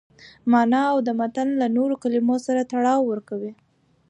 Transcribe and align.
مانا 0.51 0.81
او 0.91 0.97
د 1.07 1.09
متن 1.19 1.49
له 1.61 1.67
نورو 1.77 1.95
کلمو 2.03 2.35
سره 2.45 2.67
تړاو 2.71 3.01
ورکوي. 3.11 3.51